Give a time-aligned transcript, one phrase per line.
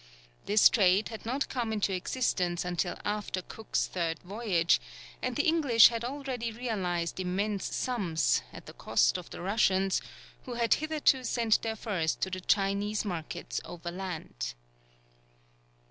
[0.47, 4.81] This trade had not come into existence until after Cook's third voyage,
[5.21, 10.01] and the English had already realized immense sums, at the cost of the Russians,
[10.45, 14.55] who had hitherto sent their furs to the Chinese markets overland.